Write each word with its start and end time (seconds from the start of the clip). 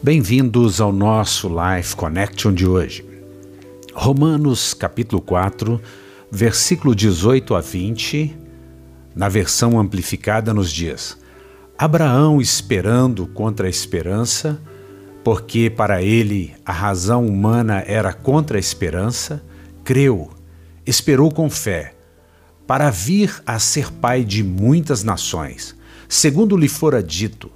Bem-vindos 0.00 0.80
ao 0.80 0.92
nosso 0.92 1.48
Life 1.48 1.96
Connection 1.96 2.54
de 2.54 2.64
hoje. 2.64 3.04
Romanos 3.92 4.72
capítulo 4.72 5.20
4, 5.20 5.82
versículo 6.30 6.94
18 6.94 7.52
a 7.56 7.60
20, 7.60 8.38
na 9.12 9.28
versão 9.28 9.76
amplificada 9.76 10.54
nos 10.54 10.72
dias: 10.72 11.18
Abraão 11.76 12.40
esperando 12.40 13.26
contra 13.26 13.66
a 13.66 13.70
esperança, 13.70 14.62
porque 15.24 15.68
para 15.68 16.00
ele 16.00 16.54
a 16.64 16.72
razão 16.72 17.26
humana 17.26 17.82
era 17.84 18.12
contra 18.12 18.56
a 18.56 18.60
esperança, 18.60 19.42
creu, 19.82 20.30
esperou 20.86 21.28
com 21.28 21.50
fé, 21.50 21.96
para 22.68 22.88
vir 22.88 23.42
a 23.44 23.58
ser 23.58 23.90
pai 23.90 24.22
de 24.22 24.44
muitas 24.44 25.02
nações, 25.02 25.74
segundo 26.08 26.56
lhe 26.56 26.68
fora 26.68 27.02
dito: 27.02 27.50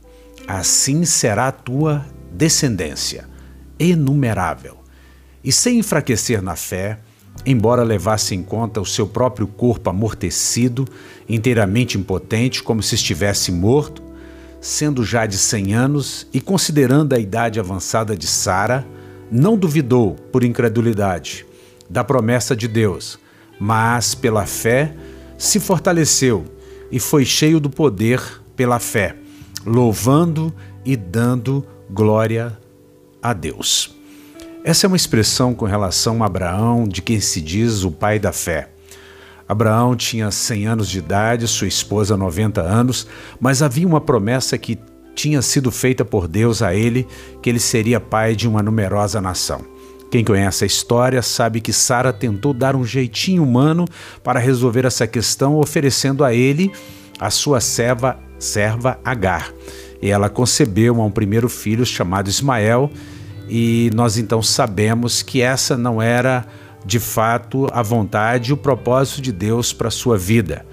assim 0.49 1.05
será 1.05 1.47
a 1.47 1.53
tua 1.53 2.05
descendência, 2.33 3.29
inumerável. 3.79 4.79
E 5.45 5.53
sem 5.53 5.79
enfraquecer 5.79 6.41
na 6.41 6.57
fé, 6.57 6.99
embora 7.45 7.83
levasse 7.83 8.35
em 8.35 8.43
conta 8.43 8.81
o 8.81 8.87
seu 8.87 9.07
próprio 9.07 9.47
corpo 9.47 9.91
amortecido, 9.91 10.87
inteiramente 11.29 11.99
impotente, 11.99 12.63
como 12.63 12.83
se 12.83 12.95
estivesse 12.95 13.51
morto, 13.51 14.03
sendo 14.61 15.05
já 15.05 15.27
de 15.27 15.37
cem 15.37 15.75
anos 15.75 16.27
e 16.33 16.41
considerando 16.41 17.15
a 17.15 17.19
idade 17.19 17.59
avançada 17.59 18.17
de 18.17 18.27
Sara, 18.27 18.87
não 19.31 19.57
duvidou, 19.57 20.15
por 20.31 20.45
incredulidade, 20.45 21.45
da 21.91 22.05
promessa 22.05 22.55
de 22.55 22.69
Deus, 22.69 23.19
mas 23.59 24.15
pela 24.15 24.47
fé 24.47 24.95
se 25.37 25.59
fortaleceu 25.59 26.45
e 26.91 27.01
foi 27.01 27.25
cheio 27.25 27.59
do 27.59 27.69
poder 27.69 28.21
pela 28.55 28.79
fé, 28.79 29.17
louvando 29.67 30.55
e 30.85 30.97
dando 30.97 31.67
glória 31.93 32.59
a 33.23 33.35
Deus. 33.35 33.95
Essa 34.65 34.87
é 34.87 34.89
uma 34.89 34.97
expressão 34.97 35.53
com 35.53 35.67
relação 35.67 36.23
a 36.23 36.27
Abraão, 36.27 36.89
de 36.89 37.03
quem 37.03 37.21
se 37.21 37.41
diz 37.41 37.85
o 37.85 37.91
pai 37.91 38.19
da 38.19 38.33
fé. 38.33 38.71
Abraão 39.47 39.95
tinha 39.95 40.31
100 40.31 40.67
anos 40.67 40.89
de 40.89 40.99
idade, 40.99 41.47
sua 41.47 41.69
esposa 41.69 42.17
90 42.17 42.63
anos, 42.63 43.07
mas 43.39 43.61
havia 43.61 43.87
uma 43.87 44.01
promessa 44.01 44.57
que 44.57 44.79
tinha 45.15 45.43
sido 45.43 45.71
feita 45.71 46.03
por 46.03 46.27
Deus 46.27 46.63
a 46.63 46.75
ele, 46.75 47.07
que 47.43 47.51
ele 47.51 47.61
seria 47.61 48.01
pai 48.01 48.35
de 48.35 48.49
uma 48.49 48.63
numerosa 48.63 49.21
nação. 49.21 49.61
Quem 50.11 50.25
conhece 50.25 50.65
a 50.65 50.67
história 50.67 51.21
sabe 51.21 51.61
que 51.61 51.73
Sara 51.73 52.13
tentou 52.13 52.55
dar 52.55 52.75
um 52.75 52.85
jeitinho 52.85 53.43
humano 53.43 53.85
para 54.25 54.41
resolver 54.41 54.87
essa 54.87 55.07
questão, 55.07 55.57
oferecendo 55.57 56.25
a 56.25 56.33
ele 56.33 56.73
a 57.19 57.29
sua 57.29 57.61
serva, 57.61 58.19
serva 58.39 58.99
Agar 59.05 59.53
e 60.03 60.11
ela 60.11 60.29
concebeu 60.29 61.01
um 61.01 61.11
primeiro 61.11 61.49
filho 61.49 61.87
chamado 61.87 62.29
Ismael, 62.29 62.91
e 63.49 63.91
nós 63.95 64.19
então 64.19 64.43
sabemos 64.43 65.23
que 65.23 65.41
essa 65.41 65.77
não 65.77 66.03
era 66.03 66.45
de 66.85 66.99
fato 66.99 67.69
a 67.73 67.81
vontade 67.81 68.51
e 68.51 68.53
o 68.53 68.57
propósito 68.57 69.23
de 69.23 69.31
Deus 69.31 69.73
para 69.73 69.91
sua 69.91 70.19
vida. 70.19 70.67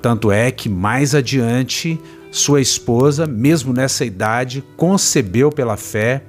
Tanto 0.00 0.30
é 0.30 0.50
que 0.50 0.68
mais 0.68 1.14
adiante 1.14 1.98
sua 2.30 2.60
esposa, 2.60 3.26
mesmo 3.26 3.72
nessa 3.72 4.04
idade, 4.04 4.62
concebeu 4.76 5.50
pela 5.50 5.76
fé 5.76 6.22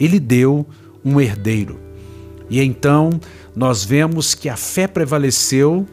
e 0.00 0.06
lhe 0.06 0.18
deu 0.18 0.66
um 1.04 1.20
herdeiro. 1.20 1.78
E 2.48 2.60
então 2.60 3.20
nós 3.54 3.84
vemos 3.84 4.34
que 4.34 4.48
a 4.48 4.56
fé 4.56 4.86
prevaleceu 4.86 5.86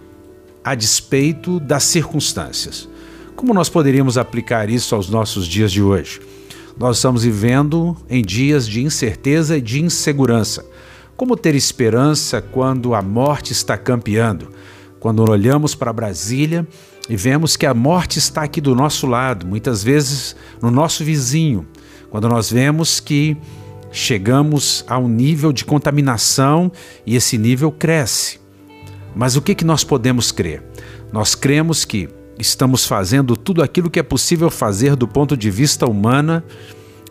a 0.64 0.76
despeito 0.76 1.60
das 1.60 1.84
circunstâncias. 1.84 2.88
Como 3.40 3.54
nós 3.54 3.70
poderíamos 3.70 4.18
aplicar 4.18 4.70
isso 4.70 4.94
aos 4.94 5.10
nossos 5.10 5.48
dias 5.48 5.72
de 5.72 5.82
hoje? 5.82 6.20
Nós 6.78 6.98
estamos 6.98 7.24
vivendo 7.24 7.96
em 8.10 8.22
dias 8.22 8.68
de 8.68 8.84
incerteza 8.84 9.58
e 9.58 9.62
de 9.62 9.82
insegurança. 9.82 10.66
Como 11.16 11.38
ter 11.38 11.56
esperança 11.56 12.42
quando 12.42 12.94
a 12.94 13.02
morte 13.02 13.54
está 13.54 13.78
campeando? 13.78 14.50
Quando 15.00 15.24
olhamos 15.24 15.74
para 15.74 15.94
Brasília 15.94 16.68
e 17.08 17.16
vemos 17.16 17.56
que 17.56 17.66
a 17.66 17.74
morte 17.74 18.20
está 18.20 18.44
aqui 18.44 18.60
do 18.60 18.76
nosso 18.76 19.08
lado, 19.08 19.48
muitas 19.48 19.82
vezes 19.82 20.36
no 20.62 20.70
nosso 20.70 21.02
vizinho. 21.06 21.66
Quando 22.10 22.28
nós 22.28 22.52
vemos 22.52 23.00
que 23.00 23.38
chegamos 23.90 24.84
a 24.86 24.98
um 24.98 25.08
nível 25.08 25.54
de 25.54 25.64
contaminação 25.64 26.70
e 27.06 27.16
esse 27.16 27.38
nível 27.38 27.72
cresce. 27.72 28.38
Mas 29.16 29.38
o 29.38 29.42
que, 29.42 29.56
que 29.56 29.64
nós 29.64 29.86
podemos 29.86 30.30
crer? 30.30 30.62
Nós 31.14 31.36
cremos 31.36 31.86
que 31.86 32.19
estamos 32.40 32.86
fazendo 32.86 33.36
tudo 33.36 33.62
aquilo 33.62 33.90
que 33.90 34.00
é 34.00 34.04
possível 34.04 34.50
fazer 34.50 34.96
do 34.96 35.08
ponto 35.08 35.36
de 35.36 35.52
vista 35.52 35.86
humana, 35.86 36.44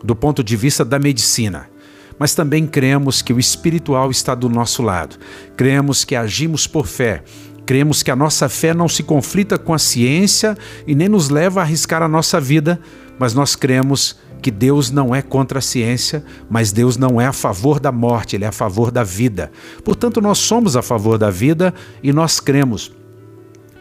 do 0.03 0.15
ponto 0.15 0.43
de 0.43 0.55
vista 0.55 0.83
da 0.83 0.97
medicina. 0.97 1.69
Mas 2.17 2.33
também 2.35 2.65
cremos 2.67 3.21
que 3.21 3.31
o 3.31 3.39
espiritual 3.39 4.11
está 4.11 4.35
do 4.35 4.49
nosso 4.49 4.81
lado. 4.81 5.17
Cremos 5.55 6.03
que 6.03 6.15
agimos 6.15 6.67
por 6.67 6.85
fé. 6.85 7.23
Cremos 7.65 8.01
que 8.01 8.11
a 8.11 8.15
nossa 8.15 8.49
fé 8.49 8.73
não 8.73 8.89
se 8.89 9.03
conflita 9.03 9.57
com 9.57 9.73
a 9.73 9.79
ciência 9.79 10.57
e 10.87 10.95
nem 10.95 11.07
nos 11.07 11.29
leva 11.29 11.59
a 11.59 11.63
arriscar 11.63 12.01
a 12.01 12.07
nossa 12.07 12.41
vida, 12.41 12.79
mas 13.17 13.33
nós 13.33 13.55
cremos 13.55 14.17
que 14.41 14.49
Deus 14.49 14.89
não 14.89 15.13
é 15.13 15.21
contra 15.21 15.59
a 15.59 15.61
ciência, 15.61 16.23
mas 16.49 16.71
Deus 16.71 16.97
não 16.97 17.19
é 17.19 17.25
a 17.25 17.33
favor 17.33 17.79
da 17.79 17.91
morte, 17.91 18.35
Ele 18.35 18.45
é 18.45 18.47
a 18.47 18.53
favor 18.53 18.89
da 18.89 19.03
vida. 19.03 19.51
Portanto, 19.83 20.19
nós 20.21 20.39
somos 20.39 20.75
a 20.75 20.81
favor 20.81 21.17
da 21.17 21.29
vida 21.29 21.73
e 22.01 22.11
nós 22.11 22.39
cremos 22.39 22.91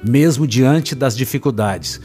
mesmo 0.03 0.47
diante 0.47 0.94
das 0.94 1.16
dificuldades, 1.16 2.00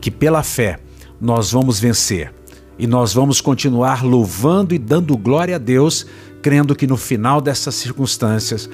que 0.00 0.10
pela 0.10 0.42
fé 0.42 0.78
nós 1.20 1.52
vamos 1.52 1.80
vencer 1.80 2.32
e 2.78 2.86
nós 2.86 3.12
vamos 3.12 3.40
continuar 3.40 4.04
louvando 4.04 4.74
e 4.74 4.78
dando 4.78 5.16
glória 5.16 5.56
a 5.56 5.58
Deus, 5.58 6.06
crendo 6.42 6.76
que 6.76 6.86
no 6.86 6.96
final 6.96 7.40
dessas 7.40 7.74
circunstâncias 7.74 8.68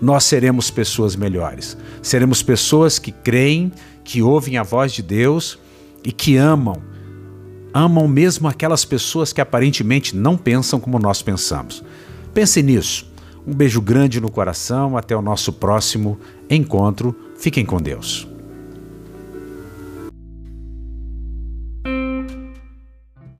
nós 0.00 0.24
seremos 0.24 0.70
pessoas 0.70 1.16
melhores. 1.16 1.76
Seremos 2.00 2.42
pessoas 2.42 2.98
que 2.98 3.10
creem, 3.10 3.72
que 4.04 4.22
ouvem 4.22 4.56
a 4.56 4.62
voz 4.62 4.92
de 4.92 5.02
Deus 5.02 5.58
e 6.04 6.12
que 6.12 6.36
amam. 6.36 6.80
Amam 7.74 8.06
mesmo 8.08 8.48
aquelas 8.48 8.84
pessoas 8.84 9.32
que 9.32 9.40
aparentemente 9.40 10.16
não 10.16 10.36
pensam 10.36 10.80
como 10.80 10.98
nós 10.98 11.20
pensamos. 11.20 11.84
Pense 12.32 12.62
nisso. 12.62 13.10
Um 13.46 13.54
beijo 13.54 13.80
grande 13.80 14.20
no 14.20 14.30
coração. 14.30 14.96
Até 14.96 15.16
o 15.16 15.22
nosso 15.22 15.52
próximo 15.52 16.18
encontro. 16.48 17.14
Fiquem 17.38 17.64
com 17.64 17.80
Deus. 17.80 18.26